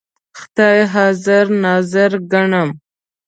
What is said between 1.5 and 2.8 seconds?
ناظر ګڼم.